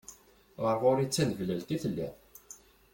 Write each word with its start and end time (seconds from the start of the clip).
Ɣer 0.63 0.75
ɣur-i 0.81 1.05
d 1.07 1.11
taneblalt 1.11 1.69
i 1.75 1.77
telliḍ. 1.83 2.13